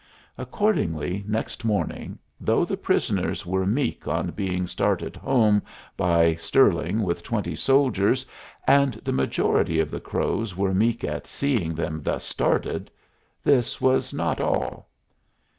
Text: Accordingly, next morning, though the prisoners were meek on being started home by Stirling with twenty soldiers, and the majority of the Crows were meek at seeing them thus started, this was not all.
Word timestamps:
Accordingly, 0.35 1.23
next 1.27 1.63
morning, 1.63 2.17
though 2.39 2.65
the 2.65 2.75
prisoners 2.75 3.45
were 3.45 3.67
meek 3.67 4.07
on 4.07 4.31
being 4.31 4.65
started 4.65 5.15
home 5.15 5.61
by 5.95 6.33
Stirling 6.33 7.03
with 7.03 7.21
twenty 7.21 7.55
soldiers, 7.55 8.25
and 8.65 8.95
the 9.05 9.13
majority 9.13 9.79
of 9.79 9.91
the 9.91 9.99
Crows 10.01 10.57
were 10.57 10.73
meek 10.73 11.03
at 11.03 11.27
seeing 11.27 11.75
them 11.75 12.01
thus 12.01 12.23
started, 12.23 12.89
this 13.43 13.79
was 13.79 14.11
not 14.11 14.41
all. 14.41 14.89